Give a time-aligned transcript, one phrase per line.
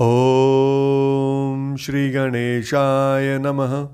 [0.00, 3.88] ॐ श्रीगणेशाय नमः।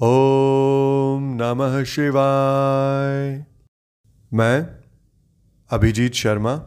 [0.00, 3.44] ॐ नमः शिवाय।
[4.34, 4.70] मैं,
[5.70, 6.62] अभिजीत शर्मा,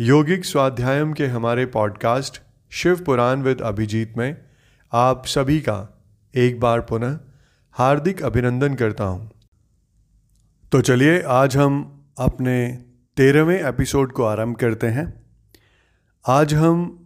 [0.00, 4.36] योगिक स्वाध्यायम के हमारे पॉडकास्ट शिव पुराण विद अभिजीत में
[4.92, 6.04] आप सभी का
[6.34, 7.18] एक बार पुनः
[7.72, 9.30] हार्दिक अभिनंदन करता हूँ।
[10.72, 12.84] तो चलिए, आज हम अपने
[13.16, 15.19] तेरहवें एपिसोड को आरंभ करते हैं।
[16.26, 16.98] आज हम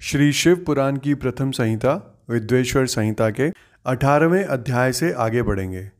[0.00, 3.52] श्री शिव पुराण की प्रथम संहिता, विद्वेश्वर संहिता के
[3.86, 5.90] अठारहवें अध्याय से आगे बढ़ेंगे।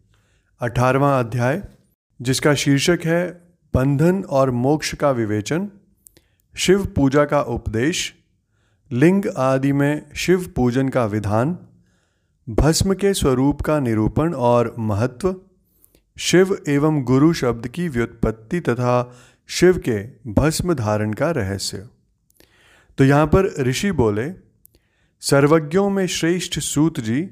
[0.60, 1.62] अठारहवा अध्याय,
[2.22, 3.30] जिसका शीर्षक है
[3.74, 5.68] बंधन और मोक्ष का विवेचन,
[6.56, 8.14] शिव पूजा का उपदेश,
[8.92, 11.58] लिंग आदि में शिव पूजन का विधान,
[12.50, 15.36] भस्म के स्वरूप का निरूपण और महत्व,
[16.18, 21.88] शिव एवं गुरु शब्द की व्युत्पत्ति तथा शिव के भस्म धारण का रहस्य।
[22.98, 24.32] तो यहाँ पर ऋषि बोले,
[25.20, 27.30] सर्वज्ञों में श्रेष्ठ सूत जी,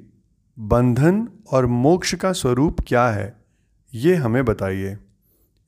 [0.59, 3.37] बंधन और मोक्ष का स्वरूप क्या है?
[3.95, 4.99] ये हमें बताइए।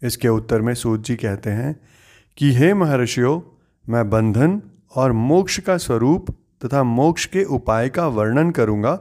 [0.03, 1.81] इसके उत्तर में सूत जी कहते हैं
[2.37, 3.41] कि, हे महर्षियों,
[3.89, 4.63] मैं बंधन
[4.97, 6.27] और मोक्ष का स्वरूप
[6.65, 8.97] तथा मोक्ष के उपाय का वर्णन करूँगा।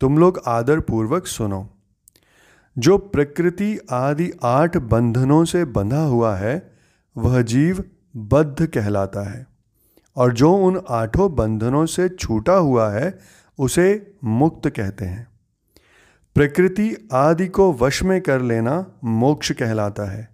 [0.00, 1.70] तुम लोग आदर पूर्वक सुनो।
[2.78, 6.72] जो प्रकृति आदि आठ बंधनों से बंधा हुआ है,
[7.16, 7.84] वह जीव
[8.16, 9.55] बद्ध कहलाता है।
[10.16, 13.18] और जो उन आठों बंधनों से छूटा हुआ है,
[13.58, 15.28] उसे मुक्त कहते हैं।
[16.34, 20.28] प्रकृति आदि को वश में कर लेना मोक्ष कहलाता है।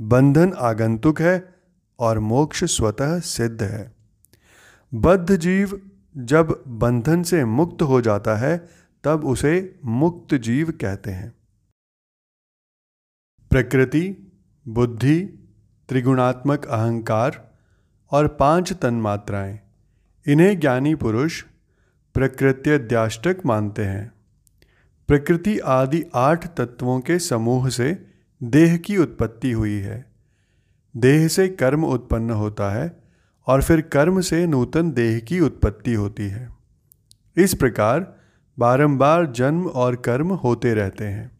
[0.00, 1.54] बंधन आगंतुक है
[1.98, 3.94] और मोक्ष स्वतः सिद्ध है।
[4.94, 8.68] बद्ध जीव जब बंधन से मुक्त हो जाता है,
[9.04, 11.34] तब उसे मुक्त जीव कहते हैं।
[13.50, 14.32] प्रकृति,
[14.68, 15.24] बुद्धि,
[15.88, 17.47] त्रिगुणात्मक अहंकार
[18.10, 19.60] और पाँच तन्मात्राएँ।
[20.26, 21.42] इन्हें ज्ञानी पुरुष
[22.14, 24.12] प्रकृत्यद्याष्टक मानते हैं।
[25.08, 28.06] प्रकृति आदि आठ तत्वों के समूह से
[28.42, 30.12] देह की उत्पत्ति हुई है।
[30.96, 33.00] देह से कर्म उत्पन्न होता है
[33.46, 36.50] और फिर कर्म से नूतन देह की उत्पत्ति होती है।
[37.36, 38.16] इस प्रकार
[38.58, 41.38] बारंबार जन्म और कर्म होते रहते हैं।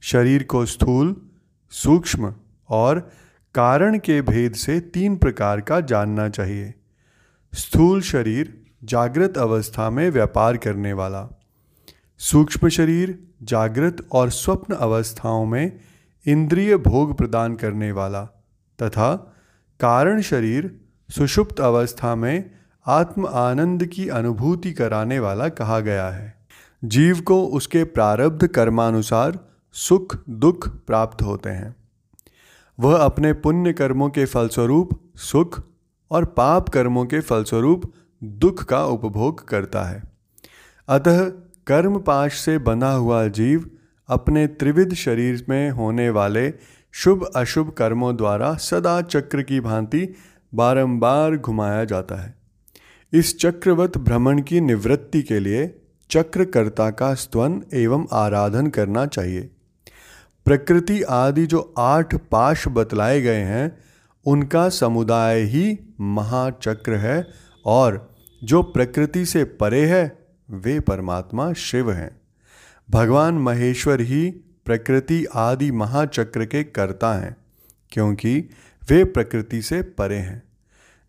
[0.00, 1.16] शरीर को स्थूल,
[1.70, 2.34] सूक्ष्म
[2.68, 3.10] और
[3.54, 6.74] कारण के भेद से तीन प्रकार का जानना चाहिए।
[7.52, 11.40] स्थूल शरीर जागृत अवस्था में व्यापार करने वाला।
[12.18, 15.80] सूक्ष्म शरीर जागृत और स्वप्न अवस्थाओं में
[16.26, 18.24] इंद्रिय भोग प्रदान करने वाला
[18.82, 19.14] तथा
[19.80, 20.80] कारण शरीर
[21.10, 22.50] सुषुप्त अवस्था में
[22.86, 26.34] आत्म आनंद की अनुभूति कराने वाला कहा गया है।
[26.84, 29.38] जीव को उसके प्रारब्ध कर्मानुसार
[29.72, 31.81] सुख दुख प्राप्त होते हैं।
[32.80, 35.62] वह अपने पुण्य कर्मों के फलस्वरूप सुख
[36.10, 37.92] और पाप कर्मों के फलस्वरूप
[38.24, 40.02] दुख का उपभोग करता है।
[40.88, 41.24] अतः
[41.66, 43.70] कर्म पाश से बना हुआ जीव
[44.08, 46.54] अपने त्रिविध शरीर में होने वाले
[46.92, 50.14] शुभ अशुभ कर्मों द्वारा सदा चक्र की भांति
[50.54, 52.34] बारंबार घुमाया जाता है।
[53.12, 55.80] इस चक्रवत भ्रमण की निवृत्ति के लिए
[56.10, 59.50] चक्रकर्ता का स्तवन एवं आराधन करना चाहिए।
[60.44, 63.78] प्रकृति आदि जो आठ पाश बतलाए गए हैं,
[64.26, 67.28] उनका समुदाय ही महाचक्र है
[67.66, 68.14] और
[68.44, 72.20] जो प्रकृति से परे है, वे परमात्मा शिव हैं।
[72.90, 74.30] भगवान महेश्वर ही
[74.64, 77.36] प्रकृति आदि महाचक्र के कर्ता हैं,
[77.92, 78.50] क्योंकि
[78.90, 80.42] वे प्रकृति से परे हैं।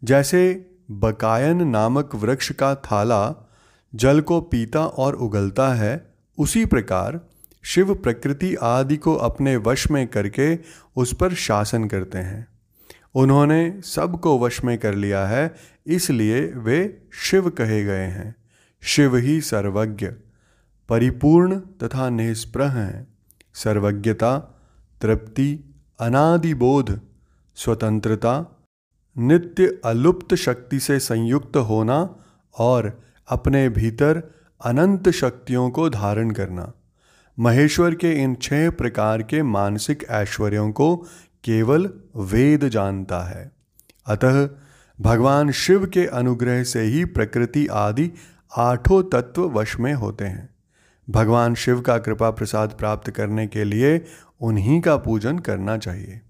[0.04, 3.50] जैसे बकायन नामक वृक्ष का थाला
[3.96, 7.22] जल को पीता और उगलता है, उसी प्रकार
[7.64, 10.60] शिव प्रकृति आदि को अपने वश में करके
[10.96, 12.48] उस पर शासन करते हैं।
[13.16, 15.56] उन्होंने सबको वश में कर लिया है,
[15.88, 18.36] इसलिए वे शिव कहे गए हैं।
[18.82, 20.08] शिव ही सर्वज्ञ,
[20.90, 23.08] परिपूर्ण तथा निष्प्रह हैं।
[23.54, 24.40] सर्वज्ञता,
[25.02, 25.60] तृप्ति,
[26.00, 27.02] अनादिबोध,
[27.56, 28.66] स्वतंत्रता,
[29.18, 32.16] नित्य अलुप्त शक्ति से संयुक्त होना
[32.58, 34.24] और अपने भीतर
[34.66, 36.74] अनंत शक्तियों को धारण करना।
[37.40, 40.96] महेश्वर के इन छह प्रकार के मानसिक ऐश्वर्यों को
[41.44, 43.52] केवल वेद जानता है।
[44.06, 44.50] अतः
[45.02, 48.12] भगवान शिव के अनुग्रह से ही प्रकृति आदि
[48.58, 50.50] आठों तत्व वश में होते हैं।
[51.10, 54.06] भगवान शिव का कृपा प्रसाद प्राप्त करने के लिए
[54.42, 56.22] उन्हीं का पूजन करना चाहिए।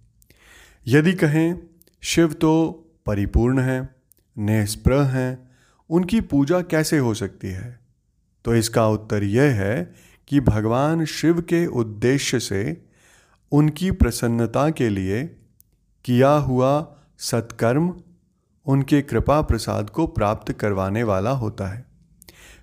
[0.88, 1.58] यदि कहें,
[2.02, 2.72] शिव तो
[3.06, 3.96] परिपूर्ण है
[4.40, 5.52] निष्प्रह हैं,
[5.90, 7.80] उनकी पूजा कैसे हो सकती है?
[8.46, 9.94] तो इसका उत्तर यह है
[10.34, 12.86] कि भगवान शिव के उद्देश्य से
[13.52, 15.26] उनकी प्रसन्नता के लिए
[16.06, 18.02] किया हुआ सत्कर्म
[18.66, 21.86] उनके कृपा प्रसाद को प्राप्त करवाने वाला होता है।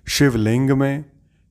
[0.07, 1.05] शिवलिंग में,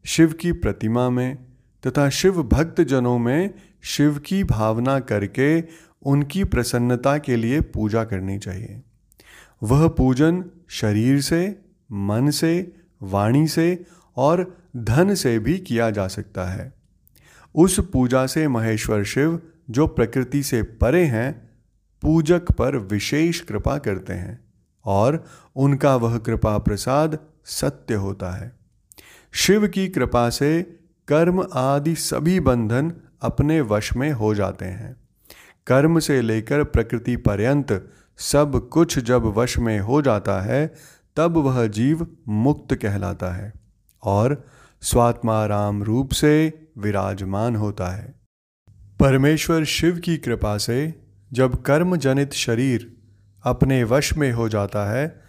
[0.07, 1.39] शिव की प्रतिमा में
[1.87, 5.65] तथा शिव भक्त जनों में शिव की भावना करके
[6.03, 8.83] उनकी प्रसन्नता के लिए पूजा करनी चाहिए।
[9.63, 11.63] वह पूजन शरीर से,
[11.93, 12.73] मन से,
[13.03, 13.87] वाणी से
[14.17, 16.73] और धन से भी किया जा सकता है।
[17.55, 21.51] उस पूजा से महेश्वर शिव, जो प्रकृति से परे हैं,
[22.03, 24.45] पूजक पर विशेष कृपा करते हैं
[24.85, 25.25] और
[25.57, 28.57] उनका वह कृपा प्रसाद सत्य होता है।
[29.33, 30.63] शिव की कृपा से
[31.09, 34.97] कर्म आदि सभी बंधन अपने वश में हो जाते हैं।
[35.67, 40.75] कर्म से लेकर प्रकृति पर्यंत सब कुछ जब वश में हो जाता है,
[41.17, 43.53] तब वह जीव मुक्त कहलाता है
[44.03, 44.45] और
[44.83, 48.15] स्वात्माराम रूप से विराजमान होता है।
[49.01, 52.97] परमेश्वर शिव की कृपा से जब कर्म जनित शरीर
[53.43, 55.23] अपने वश में हो जाता है,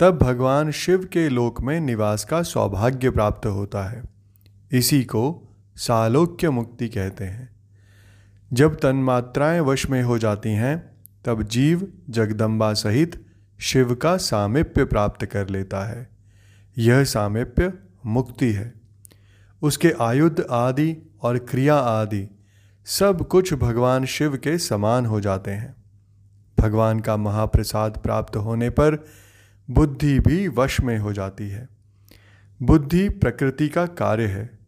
[0.00, 4.02] तब भगवान शिव के लोक में निवास का सौभाग्य प्राप्त होता है।
[4.72, 7.56] इसी को सालोक्य मुक्ति कहते हैं।
[8.52, 13.26] जब तन्मात्राएँ वश में हो जाती हैं, तब जीव जगदम्बा सहित
[13.58, 16.08] शिव का सामिप्य प्राप्त कर लेता है।
[16.78, 17.72] यह सामिप्य
[18.06, 18.75] मुक्ति है।
[19.62, 22.28] उसके आयुध आदि और क्रिया आदि,
[22.84, 25.76] सब कुछ भगवान शिव के समान हो जाते हैं।
[26.60, 29.04] भगवान का महाप्रसाद प्राप्त होने पर
[29.70, 31.68] बुद्धि भी वश में हो जाती है।
[32.62, 34.58] बुद्धि प्रकृति का कार्य है।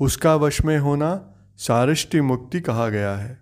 [0.00, 3.40] उसका वश में होना सारिष्टि मुक्ति कहा गया है।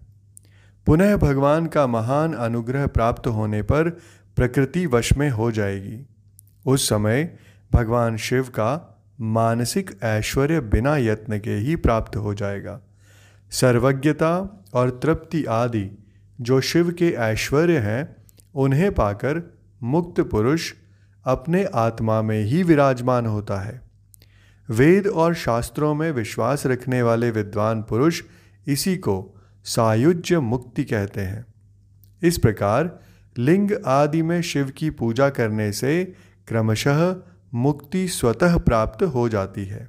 [0.87, 3.90] पुनः भगवान का महान अनुग्रह प्राप्त होने पर
[4.37, 6.06] प्रकृति वश में हो जाएगी।
[6.67, 7.38] उस समय
[7.73, 12.81] भगवान शिव का मानसिक ऐश्वर्य बिना यत्न के ही प्राप्त हो जाएगा।
[13.50, 16.05] सर्वज्ञता और तृप्ति आदि
[16.41, 18.17] जो शिव के ऐश्वर्य हैं,
[18.55, 20.73] उन्हें पाकर मुक्त पुरुष
[21.25, 23.82] अपने आत्मा में ही विराजमान होता है।
[24.70, 28.23] वेद और शास्त्रों में विश्वास रखने वाले विद्वान पुरुष
[28.67, 31.47] इसी को सायुज्य मुक्ति कहते हैं।
[32.23, 33.00] इस प्रकार
[33.38, 36.14] लिंग आदि में शिव की पूजा करने से
[36.49, 37.17] क्रमशः
[37.55, 39.89] मुक्ति स्वतः प्राप्त हो जाती है।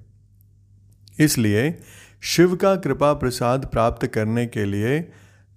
[1.19, 1.79] इसलिए
[2.21, 4.99] शिव का कृपा प्रसाद प्राप्त करने के लिए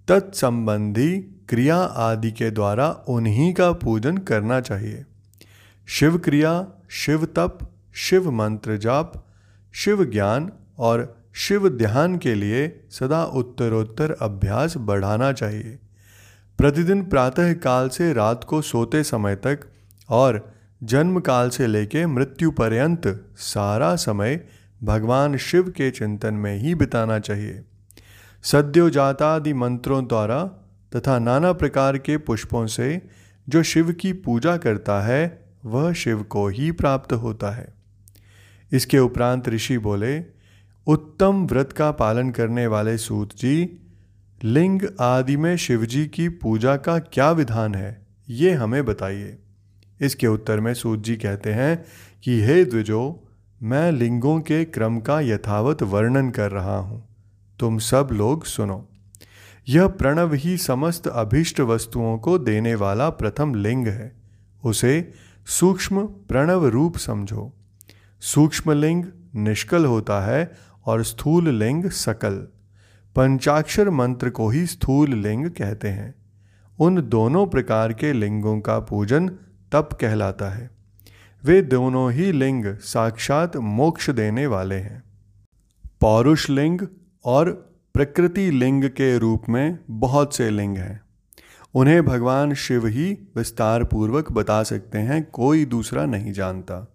[0.09, 1.19] तत्संबंधी
[1.49, 5.05] क्रिया आदि के द्वारा उन्हीं का पूजन करना चाहिए।
[5.87, 7.59] शिव क्रिया, शिव तप,
[7.93, 9.27] शिव मंत्र जाप,
[9.73, 15.79] शिव ज्ञान और शिव ध्यान के लिए सदा उत्तरोत्तर अभ्यास बढ़ाना चाहिए।
[16.59, 19.61] प्रतिदिन प्रातः काल से रात को सोते समय तक
[20.09, 24.41] और जन्म काल से लेके मृत्यु पर्यंत सारा समय
[24.83, 27.63] भगवान शिव के चिंतन में ही बिताना चाहिए।
[28.43, 30.45] सद्योजातादि मंत्रों द्वारा
[30.97, 33.03] तथा नाना प्रकार के पुष्पों से
[33.49, 37.75] जो शिव की पूजा करता है, वह शिव को ही प्राप्त होता है।
[38.73, 40.25] इसके उपरांत ऋषि बोले,
[40.87, 43.81] उत्तम व्रत का पालन करने वाले सूत जी,
[44.45, 49.39] लिंग आदि में शिवजी की पूजा का क्या विधान है, ये हमें बताइए।
[50.03, 51.85] इसके उत्तर में सूत जी कहते हैं
[52.25, 53.29] कि, हे द्विजो,
[53.63, 57.09] मैं लिंगों के क्रम का यथावत वर्णन कर रहा हूँ।
[57.61, 58.89] तुम सब लोग सुनो।
[59.69, 64.13] यह प्रणव ही समस्त अभिष्ट वस्तुओं को देने वाला प्रथम लिंग है।
[64.65, 65.13] उसे
[65.47, 67.53] सूक्ष्म प्रणव रूप समझो।
[68.21, 69.05] सूक्ष्म लिंग
[69.37, 70.53] निष्कल होता है
[70.87, 72.49] और स्थूल लिंग सकल।
[73.17, 76.15] पंचाक्षर मंत्र को ही स्थूल लिंग कहते हैं।
[76.79, 79.31] उन दोनों प्रकार के लिंगों का पूजन
[79.73, 80.71] तप कहलाता है।
[81.45, 85.03] वे दोनों ही लिंग साक्षात मोक्ष देने वाले हैं।
[86.01, 86.81] पौरुष लिंग
[87.25, 87.51] और
[87.95, 91.03] प्रकृति लिंग के रूप में बहुत से लिंग हैं।
[91.75, 96.95] उन्हें भगवान शिव ही विस्तार पूर्वक बता सकते हैं, कोई दूसरा नहीं जानता।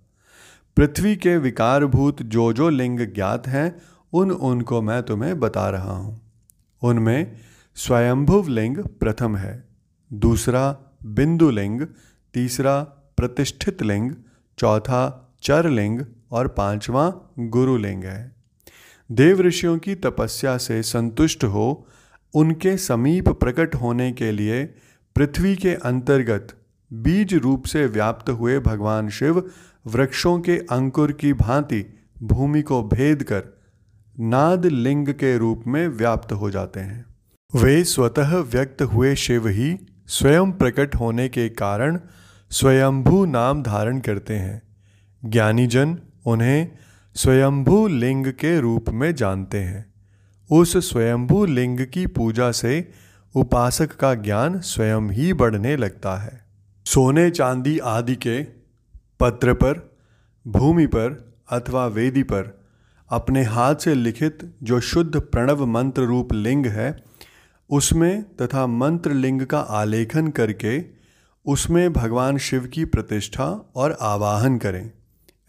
[0.77, 3.75] पृथ्वी के विकारभूत जो जो लिंग ज्ञात हैं,
[4.13, 6.21] उन उनको मैं तुम्हें बता रहा हूँ।
[6.81, 7.31] उनमें
[7.75, 9.63] स्वयंभुव लिंग प्रथम है।
[10.13, 11.81] दूसरा बिंदु लिंग
[12.37, 12.83] तीसरा
[13.17, 14.11] प्रतिष्ठित लिंग,
[14.57, 16.01] चौथा चर लिंग
[16.31, 18.35] और पांचवा गुरुलिंग है।
[19.11, 21.87] देव ऋषियों की तपस्या से संतुष्ट हो,
[22.33, 24.65] उनके समीप प्रकट होने के लिए
[25.15, 26.47] पृथ्वी के अंतर्गत
[26.93, 29.51] बीज रूप से व्याप्त हुए भगवान शिव
[29.87, 31.85] वृक्षों के अंकुर की भांति
[32.23, 33.43] भूमि को भेद कर
[34.19, 37.05] नाद लिंग के रूप में व्याप्त हो जाते हैं।
[37.55, 39.77] वे स्वतः व्यक्त हुए शिव ही
[40.07, 41.99] स्वयं प्रकट होने के कारण
[42.51, 44.61] स्वयंभू नाम धारण करते हैं।
[45.25, 46.71] ज्ञानीजन उन्हें
[47.15, 49.93] स्वयंभू लिंग के रूप में जानते हैं।
[50.51, 52.91] उस स्वयंभू लिंग की पूजा से
[53.35, 56.45] उपासक का ज्ञान स्वयं ही बढ़ने लगता है।
[56.85, 58.43] सोने चांदी आदि के
[59.19, 59.97] पत्र पर,
[60.47, 62.61] भूमि पर अथवा वेदी पर
[63.09, 67.03] अपने हाथ से लिखित जो शुद्ध प्रणव मंत्र रूप लिंग है,
[67.69, 70.96] उसमें तथा मंत्र लिंग का आलेखन करके
[71.47, 74.91] उसमें भगवान शिव की प्रतिष्ठा और आवाहन करें।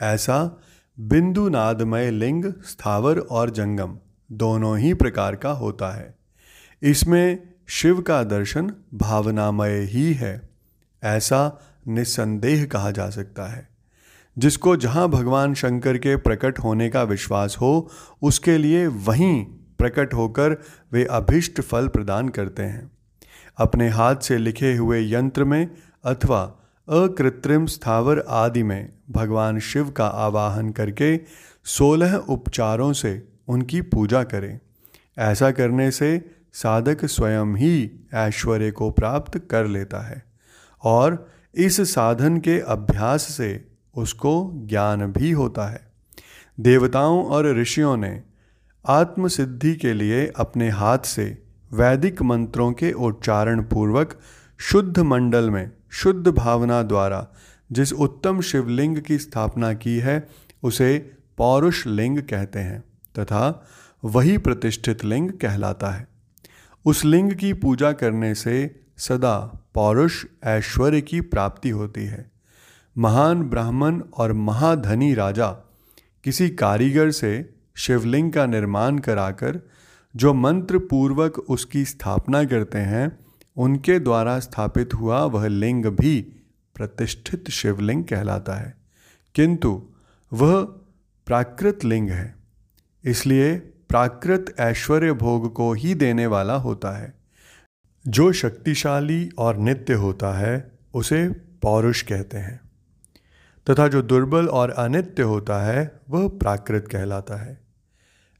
[0.02, 0.60] ऐसा
[1.00, 3.98] बिंदु नादमय लिंग, स्थावर और जंगम
[4.32, 6.18] दोनों ही प्रकार का होता है।
[6.82, 10.48] इसमें शिव का दर्शन भावनामय ही है।
[11.04, 13.68] ऐसा निसंदेह कहा जा सकता है।
[14.38, 17.90] जिसको जहाँ भगवान शंकर के प्रकट होने का विश्वास हो,
[18.22, 19.44] उसके लिए वहीं
[19.78, 20.62] प्रकट होकर
[20.92, 22.90] वे अभिष्ट फल प्रदान करते हैं।
[23.58, 25.70] अपने हाथ से लिखे हुए यंत्र में
[26.04, 26.42] अथवा
[26.88, 31.20] अकृत्रिम स्थावर आदि में भगवान शिव का आवाहन करके
[31.64, 34.60] सोलह उपचारों से उनकी पूजा करें।
[35.18, 40.22] ऐसा करने से साधक स्वयं ही ऐश्वर्य को प्राप्त कर लेता है
[40.84, 45.92] और इस साधन के अभ्यास से उसको ज्ञान भी होता है।
[46.60, 48.22] देवताओं और ऋषियों ने
[48.86, 54.18] आत्मसिद्धि के लिए अपने हाथ से वैदिक मंत्रों के उच्चारण पूर्वक
[54.58, 57.28] शुद्ध मंडल में शुद्ध भावना द्वारा
[57.72, 60.28] जिस उत्तम शिवलिंग की स्थापना की है,
[60.62, 62.80] उसे पौरुष लिंग कहते हैं
[63.18, 63.66] तथा
[64.04, 66.08] वही प्रतिष्ठित लिंग कहलाता है।
[66.84, 72.30] उस लिंग की पूजा करने से सदा पौरुष ऐश्वर्य की प्राप्ति होती है।
[72.98, 75.50] महान ब्राह्मण और महाधनी राजा
[76.24, 79.60] किसी कारीगर से शिवलिंग का निर्माण कराकर
[80.16, 83.27] जो मंत्र पूर्वक उसकी स्थापना करते हैं
[83.58, 86.20] उनके द्वारा स्थापित हुआ वह लिंग भी
[86.74, 88.76] प्रतिष्ठित शिवलिंग कहलाता है।
[89.34, 89.82] किंतु
[90.32, 90.62] वह
[91.26, 92.36] प्राकृत लिंग है,
[93.04, 97.14] इसलिए प्राकृत ऐश्वर्य भोग को ही देने वाला होता है।
[98.08, 101.28] जो शक्तिशाली और नित्य होता है, उसे
[101.62, 102.60] पौरुष कहते हैं,
[103.70, 107.60] तथा जो दुर्बल और अनित्य होता है, वह प्राकृत कहलाता है।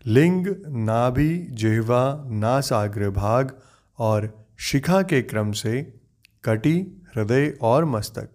[0.07, 3.59] लिंग, नाभि, जिह्वा नासाग्र भाग
[3.99, 6.01] और शिखा के क्रम से
[6.45, 8.29] कटी, हृदय और मस्तक।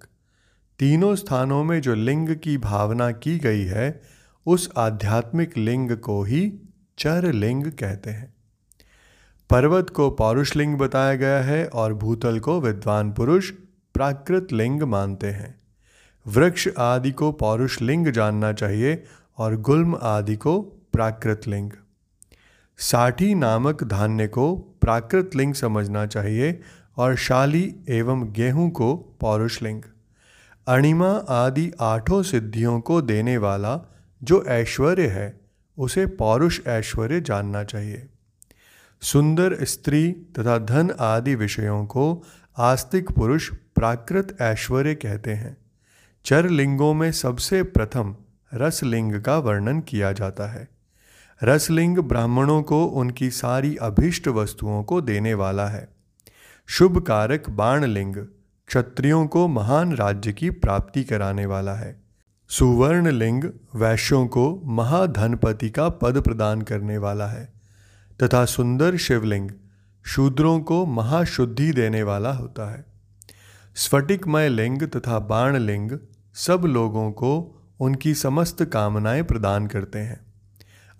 [0.79, 4.01] तीनों स्थानों में जो लिंग की भावना की गई है,
[4.45, 6.53] उस आध्यात्मिक लिंग को ही
[6.97, 8.33] चर लिंग कहते हैं।
[9.49, 13.51] पर्वत को पौरुष लिंग बताया गया है और भूतल को विद्वान पुरुष
[13.93, 15.61] प्राकृत लिंग मानते हैं।
[16.27, 19.03] वृक्ष आदि को पौरुष लिंग जानना चाहिए
[19.37, 21.71] और गुल्म आदि को प्राकृत लिंग।
[22.83, 26.61] साठी नामक धान्य को प्राकृत लिंग समझना चाहिए
[26.97, 29.83] और शाली एवं गेहूँ को पौरुष लिंग।
[30.67, 33.91] अणिमा आदि आठों सिद्धियों को देने वाला
[34.23, 35.39] जो ऐश्वर्य है,
[35.77, 38.07] उसे पौरुष ऐश्वर्य जानना चाहिए।
[39.01, 42.23] सुंदर स्त्री तथा धन आदि विषयों को
[42.57, 45.57] आस्तिक पुरुष प्राकृत ऐश्वर्य कहते हैं।
[46.25, 48.15] चर लिंगों में सबसे प्रथम
[48.53, 50.72] रसलिंग का वर्णन किया जाता है।
[51.43, 55.89] रसलिंग ब्राह्मणों को उनकी सारी अभिष्ट वस्तुओं को देने वाला है।
[56.67, 58.15] शुभ कारक बाणलिंग
[58.67, 62.03] क्षत्रियों को महान राज्य की प्राप्ति कराने वाला है।
[62.49, 63.43] सुवर्ण लिंग
[63.75, 67.53] वैश्यों को महाधनपति का पद प्रदान करने वाला है
[68.23, 69.51] तथा सुंदर शिवलिंग
[70.05, 72.85] शूद्रों को महाशुद्धि देने वाला होता है।
[73.75, 75.91] स्फटिकमय लिंग तथा बाण लिंग
[76.33, 80.32] सब लोगों को उनकी समस्त कामनाएँ प्रदान करते हैं।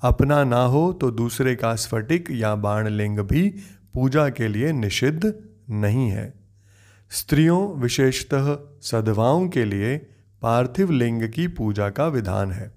[0.03, 3.55] अपना ना हो तो दूसरे का स्फटिक या बाण लिंग भी
[3.93, 5.33] पूजा के लिए निषिद्ध
[5.69, 6.33] नहीं है।
[7.12, 9.98] स्त्रियों, विशेषतः सधवाओं के लिए
[10.41, 12.72] पार्थिव लिंग की पूजा का विधान है।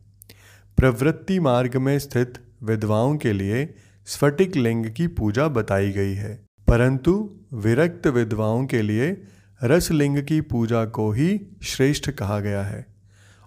[0.76, 3.74] प्रवृत्ति मार्ग में स्थित विधवाओं के लिए
[4.06, 9.22] स्फटिक लिंग की पूजा बताई गई है। परंतु विरक्त विधवाओं के लिए
[9.64, 12.86] रसलिंग की पूजा को ही श्रेष्ठ कहा गया है।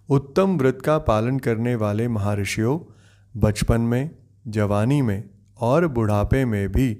[0.09, 2.95] उत्तम व्रत का पालन करने वाले महर्षियों
[3.37, 4.09] बचपन में,
[4.47, 5.23] जवानी में
[5.59, 6.97] और बुढ़ापे में भी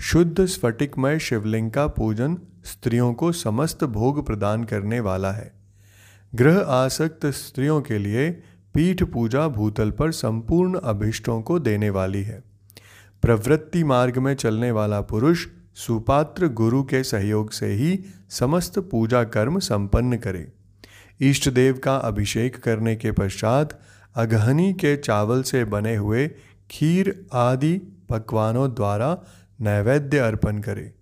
[0.00, 5.52] शुद्ध स्फटिकमय शिवलिंग का पूजन स्त्रियों को समस्त भोग प्रदान करने वाला है।
[6.34, 8.30] ग्रह आसक्त स्त्रियों के लिए
[8.74, 12.42] पीठ पूजा भूतल पर संपूर्ण अभिष्टों को देने वाली है।
[13.22, 19.58] प्रवृत्ति मार्ग में चलने वाला पुरुष सुपात्र गुरु के सहयोग से ही समस्त पूजा कर्म
[19.58, 20.52] संपन्न करे।
[21.20, 23.80] इष्ट देव का अभिषेक करने के पश्चात
[24.14, 26.30] अगहनी के चावल से बने हुए
[26.70, 29.22] खीर आदि पकवानों द्वारा
[29.60, 30.92] नैवेद्य अर्पण करें।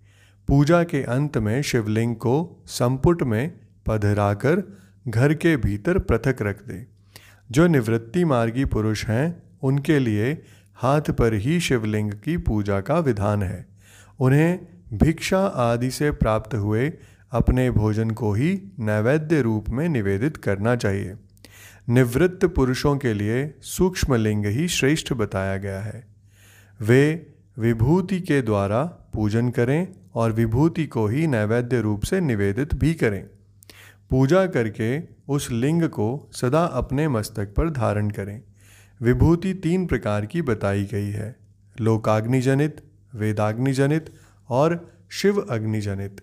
[0.47, 6.87] पूजा के अंत में शिवलिंग को संपुट में पधराकर घर के भीतर पृथक रख दे।
[7.51, 10.41] जो निवृत्ति मार्गी पुरुष हैं, उनके लिए
[10.75, 13.65] हाथ पर ही शिवलिंग की पूजा का विधान है।
[14.19, 14.59] उन्हें
[14.93, 16.93] भिक्षा आदि से प्राप्त हुए
[17.31, 21.15] अपने भोजन को ही नैवेद्य रूप में निवेदित करना चाहिए।
[21.89, 26.07] निवृत्त पुरुषों के लिए सूक्ष्म लिंग ही श्रेष्ठ बताया गया है।
[26.81, 32.93] वे विभूति के द्वारा पूजन करें और विभूति को ही नैवेद्य रूप से निवेदित भी
[32.93, 33.23] करें।
[34.09, 38.41] पूजा करके उस लिंग को सदा अपने मस्तक पर धारण करें।
[39.01, 41.35] विभूति तीन प्रकार की बताई गई है।
[41.79, 42.81] लोकाग्निजनित,
[43.15, 44.13] वेदाग्निजनित
[44.49, 46.21] और शिव अग्निजनित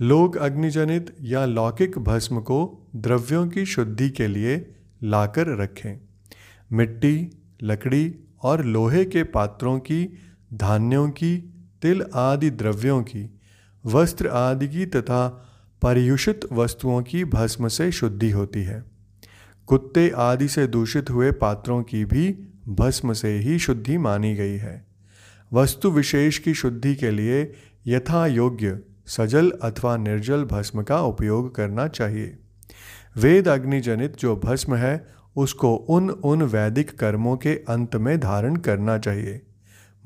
[0.00, 6.00] लोक अग्निजनित या लौकिक भस्म को द्रव्यों की शुद्धि के लिए लाकर रखें।
[6.72, 7.30] मिट्टी,
[7.62, 10.18] लकड़ी और लोहे के पात्रों की,
[10.54, 13.40] धान्यों की, तिल आदि द्रव्यों की,
[13.86, 15.44] वस्त्र आदि की तथा
[15.82, 18.84] परियुषित वस्तुओं की भस्म से शुद्धि होती है।
[19.66, 24.86] कुत्ते आदि से दूषित हुए पात्रों की भी भस्म से ही शुद्धि मानी गई है।
[25.52, 27.54] वस्तु विशेष की शुद्धि के लिए
[27.86, 32.38] यथा योग्य सजल अथवा निर्जल भस्म का उपयोग करना चाहिए।
[33.18, 35.06] वेद अग्निजनित जो भस्म है,
[35.36, 39.42] उसको उन उन वैदिक कर्मों के अंत में धारण करना चाहिए।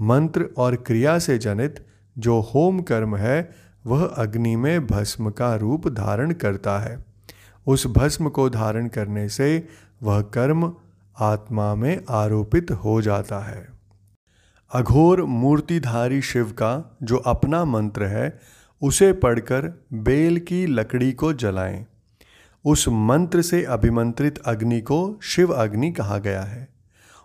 [0.00, 1.86] मंत्र और क्रिया से जनित
[2.18, 3.50] जो होम कर्म है,
[3.86, 7.04] वह अग्नि में भस्म का रूप धारण करता है।
[7.66, 9.68] उस भस्म को धारण करने से
[10.02, 10.74] वह कर्म
[11.18, 13.68] आत्मा में आरोपित हो जाता है।
[14.74, 18.40] अघोर मूर्तिधारी शिव का जो अपना मंत्र है,
[18.82, 21.86] उसे पढ़कर बेल की लकड़ी को जलाएँ।
[22.64, 26.68] उस मंत्र से अभिमंत्रित अग्नि को शिव अग्नि कहा गया है।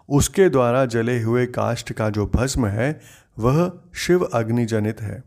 [0.10, 3.00] उसके द्वारा जले हुए काष्ठ का जो भस्म है,
[3.40, 5.24] वह शिव अग्नि जनित है।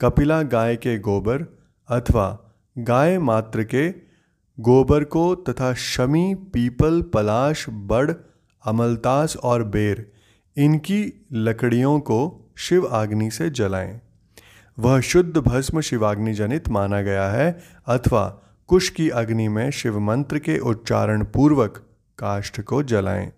[0.00, 1.42] कपिला गाय के गोबर
[1.88, 3.90] अथवा गाय मात्र के
[4.60, 8.10] गोबर को तथा शमी, पीपल, पलाश, बड़,
[8.66, 10.12] अमलतास और बेर,
[10.56, 14.00] इनकी लकड़ियों को शिव आग्नि से जलाएँ।
[14.78, 18.41] वह शुद्ध भस्म शिवाग्नि जनित माना गया है अथवा
[18.72, 21.86] कुश की अग्नि में शिव मंत्र के उच्चारण पूर्वक
[22.18, 23.32] काष्ठ को जलाएँ।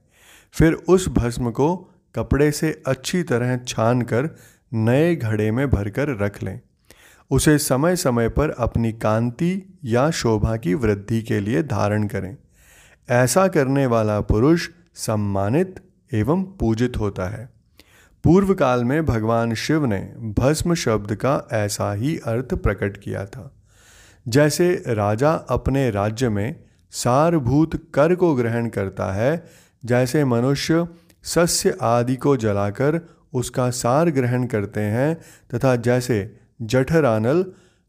[0.52, 1.76] फिर उस भस्म को
[2.14, 4.36] कपड़े से अच्छी तरह छान कर
[4.74, 6.60] नए घड़े में भरकर रख लें।
[7.30, 12.36] उसे समय समय पर अपनी कांति या शोभा की वृद्धि के लिए धारण करें।
[13.10, 15.80] ऐसा करने वाला पुरुष सम्मानित
[16.12, 17.48] एवं पूजित होता है।
[18.24, 23.54] पूर्व काल में भगवान शिव ने भस्म शब्द का ऐसा ही अर्थ प्रकट किया था।
[24.28, 26.56] जैसे राजा अपने राज्य में
[26.90, 29.44] सारभूत कर को ग्रहण करता है,
[29.84, 30.86] जैसे मनुष्य
[31.22, 33.00] सस्य आदि को जलाकर
[33.32, 35.14] उसका सार ग्रहण करते हैं,
[35.54, 37.44] तथा जैसे जठरानल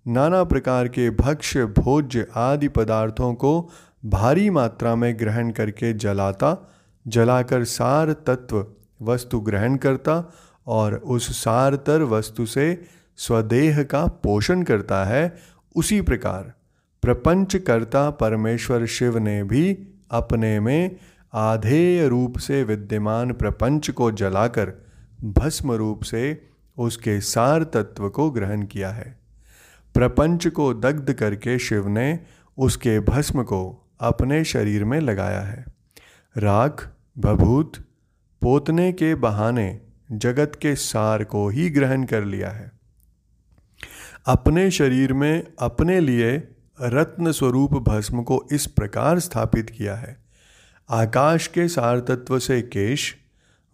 [0.08, 3.70] नाना प्रकार के भक्ष्य, भोज्य आदि पदार्थों को
[4.06, 6.72] भारी मात्रा में ग्रहण करके जलाता,
[7.08, 8.66] जलाकर सार तत्व
[9.02, 10.34] वस्तु ग्रहण करता
[10.68, 12.82] और उस सारतर वस्तु से
[13.18, 16.54] स्वदेह का पोषण करता है उसी प्रकार
[17.02, 20.96] प्रपंचकर्ता परमेश्वर शिव ने भी अपने में
[21.34, 24.74] आधेय रूप से विद्यमान प्रपंच को जलाकर
[25.24, 29.20] भस्म रूप से उसके सार तत्व को ग्रहण किया है।
[29.94, 32.20] प्रपंच को दग्ध करके शिव ने
[32.58, 35.66] उसके भस्म को अपने शरीर में लगाया है।
[36.38, 37.74] राख, भभूत,
[38.42, 39.80] पोतने के बहाने
[40.12, 42.75] जगत के सार को ही ग्रहण कर लिया है।
[44.28, 46.48] अपने शरीर में, अपने लिए
[46.82, 50.18] रत्न स्वरूप भस्म को इस प्रकार स्थापित किया है।
[50.90, 53.16] आकाश के सार तत्व से केश,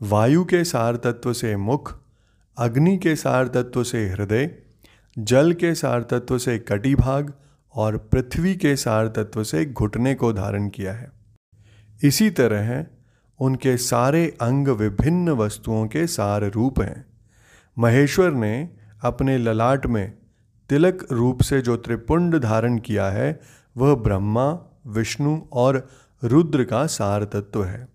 [0.02, 2.00] वायु के सार तत्व से मुख,
[2.58, 4.56] अग्नि के सार तत्व से हृदय,
[5.20, 7.34] जल के सार तत्व से कटिभाग
[7.76, 11.12] और पृथ्वी के सार तत्व से घुटने को धारण किया है।
[12.04, 12.86] इसी तरह
[13.40, 17.06] उनके सारे अंग विभिन्न वस्तुओं के सार रूप हैं।
[17.80, 18.70] महेश्वर ने
[19.02, 20.20] अपने ललाट में
[20.71, 23.39] तिलक रूप से जो त्रिपुंड धारण किया है,
[23.77, 25.89] वह ब्रह्मा, विष्णु और
[26.23, 27.88] रुद्र का सार तत्व है।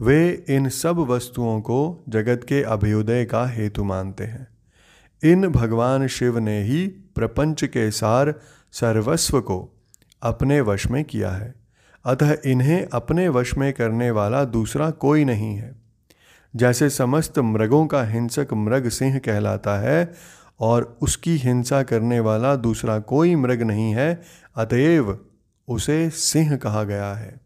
[0.00, 4.48] वे इन सब वस्तुओं को जगत के अभ्युदय का हेतु मानते हैं।
[5.24, 8.34] इन भगवान शिव ने ही प्रपंच के सार
[8.72, 9.82] सर्वस्व को
[10.22, 11.54] अपने वश में किया है।
[12.04, 15.80] अतः इन्हें अपने वश में करने वाला दूसरा कोई नहीं है।
[16.56, 20.12] जैसे समस्त मृगों का हिंसक मृग सिंह कहलाता है
[20.60, 24.22] और उसकी हिंसा करने वाला दूसरा कोई मृग नहीं है,
[24.56, 25.18] अतएव
[25.68, 27.40] उसे सिंह कहा गया है।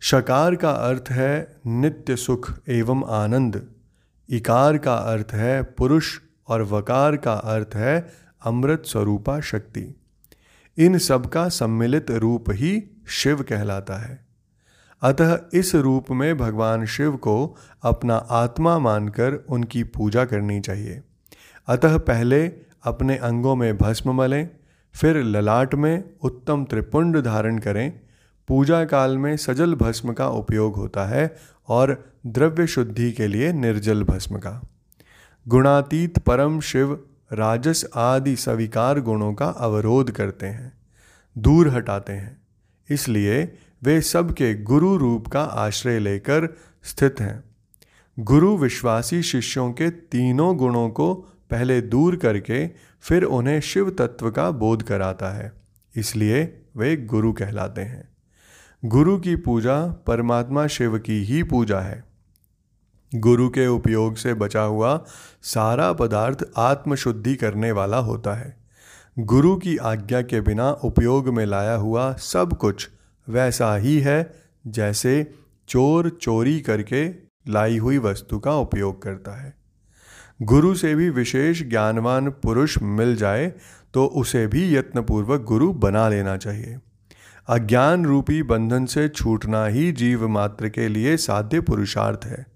[0.00, 3.68] शकार का अर्थ है नित्य सुख एवं आनंद।
[4.28, 8.12] इकार का अर्थ है पुरुष और वकार का अर्थ है
[8.44, 10.00] अमृत स्वरूपा शक्ति।
[10.78, 14.26] इन सब का सम्मिलित रूप ही शिव कहलाता है।
[15.02, 21.02] अतः इस रूप में भगवान शिव को अपना आत्मा मानकर उनकी पूजा करनी चाहिए।
[21.70, 22.52] अतः पहले
[22.84, 24.48] अपने अंगों में भस्म मलें,
[24.94, 28.00] फिर ललाट में उत्तम त्रिपुंड धारण करें।
[28.48, 31.36] पूजा काल में सजल भस्म का उपयोग होता है
[31.68, 34.62] और द्रव्य शुद्धि के लिए निर्जल भस्म का।
[35.48, 40.72] गुणातीत परम शिव राजस आदि सविकार गुणों का अवरोध करते हैं,
[41.38, 42.42] दूर हटाते हैं।
[42.90, 43.52] इसलिए
[43.82, 47.44] वे सबके गुरु रूप का आश्रय लेकर स्थित हैं।
[48.18, 52.68] गुरु विश्वासी शिष्यों के तीनों गुणों को पहले दूर करके
[53.00, 55.52] फिर उन्हें शिव तत्व का बोध कराता है।
[55.96, 58.08] इसलिए वे गुरु कहलाते हैं।
[58.84, 62.04] गुरु की पूजा परमात्मा शिव की ही पूजा है।
[63.14, 65.04] गुरु के उपयोग से बचा हुआ
[65.42, 68.56] सारा पदार्थ आत्मशुद्धि करने वाला होता है।
[69.18, 72.88] गुरु की आज्ञा के बिना उपयोग में लाया हुआ सब कुछ
[73.28, 74.34] वैसा ही है
[74.66, 75.34] जैसे
[75.68, 77.08] चोर चोरी करके
[77.48, 79.59] लाई हुई वस्तु का उपयोग करता है।
[80.42, 83.52] गुरु से भी विशेष ज्ञानवान पुरुष मिल जाए
[83.94, 86.78] तो उसे भी यत्नपूर्वक गुरु बना लेना चाहिए।
[87.48, 92.46] अज्ञान रूपी बंधन से छूटना ही जीव मात्र के लिए साध्य पुरुषार्थ है।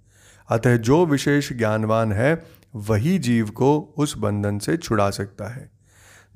[0.50, 2.44] अतः जो विशेष ज्ञानवान है,
[2.76, 5.70] वही जीव को उस बंधन से छुड़ा सकता है।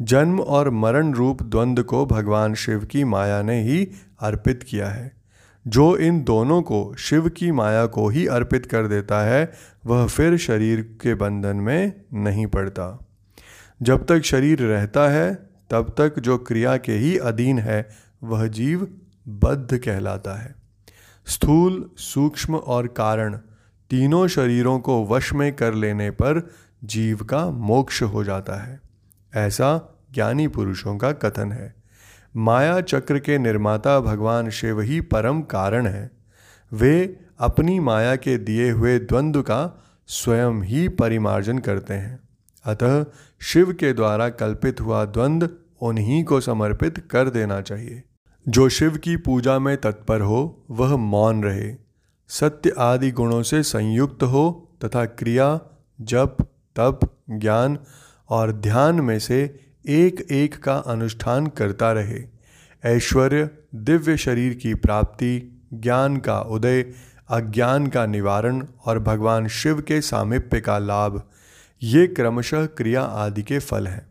[0.00, 5.17] जन्म और मरण रूप द्वंद्व को भगवान शिव की माया ने ही अर्पित किया है।
[5.68, 9.52] जो इन दोनों को शिव की माया को ही अर्पित कर देता है,
[9.86, 13.06] वह फिर शरीर के बंधन में नहीं पड़ता।
[13.82, 15.34] जब तक शरीर रहता है,
[15.70, 17.88] तब तक जो क्रिया के ही अधीन है,
[18.22, 18.88] वह जीव
[19.28, 20.54] बद्ध कहलाता है।
[21.26, 23.36] स्थूल, सूक्ष्म और कारण
[23.90, 26.50] तीनों शरीरों को वश में कर लेने पर
[26.84, 28.80] जीव का मोक्ष हो जाता है।
[29.34, 31.77] ऐसा ज्ञानी पुरुषों का कथन है।
[32.36, 36.10] माया चक्र के निर्माता भगवान शिव ही परम कारण है।
[36.72, 42.20] वे अपनी माया के दिए हुए द्वंद्व का स्वयं ही परिमार्जन करते हैं।
[42.64, 43.04] अतः
[43.40, 48.02] शिव के द्वारा कल्पित हुआ द्वंद्व उन्हीं को समर्पित कर देना चाहिए।
[48.48, 51.76] जो शिव की पूजा में तत्पर हो, वह मौन रहे।
[52.28, 55.60] सत्य आदि गुणों से संयुक्त हो तथा क्रिया,
[56.00, 56.36] जप,
[56.76, 57.78] तप, ज्ञान
[58.28, 62.24] और ध्यान में से एक एक का अनुष्ठान करता रहे।
[62.84, 66.82] ऐश्वर्य, दिव्य शरीर की प्राप्ति, ज्ञान का उदय,
[67.28, 71.22] अज्ञान का निवारण और भगवान शिव के सामिप्य का लाभ,
[71.82, 74.06] ये क्रमशः क्रिया आदि के फल हैं।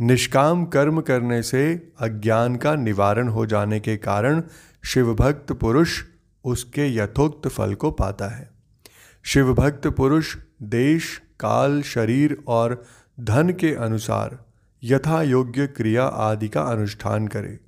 [0.00, 4.42] निष्काम कर्म करने से अज्ञान का निवारण हो जाने के कारण
[4.84, 6.02] शिवभक्त पुरुष
[6.44, 8.50] उसके यथोक्त फल को पाता है।
[9.22, 12.84] शिवभक्त पुरुष देश, काल, शरीर और
[13.20, 14.53] धन के अनुसार
[14.84, 17.58] यथा योग्य क्रिया आदि का अनुष्ठान करे।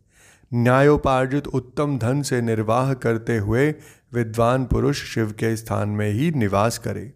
[0.55, 3.75] न्यायोपार्जित उत्तम धन से निर्वाह करते हुए
[4.15, 7.13] विद्वान पुरुष शिव के स्थान में ही निवास करे।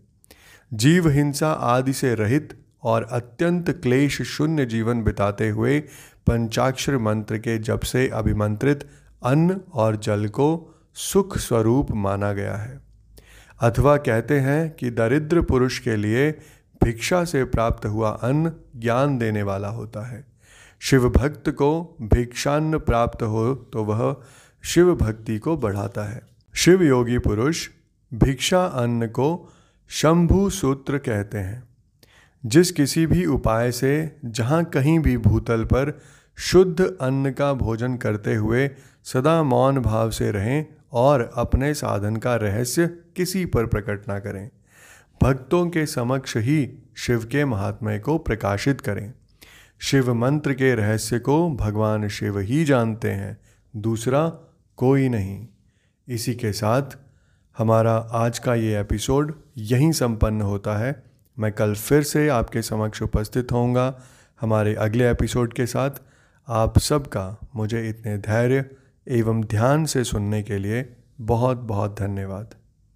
[0.74, 5.80] जीव हिंसा आदि से रहित और अत्यंत क्लेश शून्य जीवन बिताते हुए
[6.26, 8.88] पंचाक्षर मंत्र के जब से अभिमंत्रित
[9.22, 12.80] अन्न और जल को सुख स्वरूप माना गया है।
[13.60, 16.38] अथवा कहते हैं कि दरिद्र पुरुष के लिए
[16.84, 20.24] भिक्षा से प्राप्त हुआ अन्न ज्ञान देने वाला होता है।
[20.80, 24.16] शिव भक्त को भिक्षान्न प्राप्त हो तो वह
[24.64, 26.22] शिव भक्ति को बढ़ाता है।
[26.54, 27.68] शिव योगी पुरुष
[28.14, 29.52] भिक्षा अन्न को
[29.90, 31.62] शंभु सूत्र कहते हैं।
[32.46, 36.00] जिस किसी भी उपाय से जहाँ कहीं भी भूतल पर
[36.36, 38.68] शुद्ध अन्न का भोजन करते हुए
[39.04, 44.50] सदा मौन भाव से रहें और अपने साधन का रहस्य किसी पर प्रकट ना करें।
[45.22, 49.12] भक्तों के समक्ष ही शिव के महात्म्य को प्रकाशित करें।
[49.78, 53.38] शिव मंत्र के रहस्य को भगवान शिव ही जानते हैं,
[53.76, 54.28] दूसरा
[54.76, 55.46] कोई नहीं।
[56.08, 56.82] इसी के साथ
[57.58, 61.02] हमारा आज का ये एपिसोड यहीं संपन्न होता है।
[61.38, 64.00] मैं कल फिर से आपके समक्ष उपस्थित होऊँगा
[64.40, 65.90] हमारे अगले एपिसोड के साथ।
[66.48, 68.70] आप सबका मुझे इतने धैर्य
[69.08, 72.54] एवं ध्यान से सुनने के लिए बहुत बहुत धन्यवाद।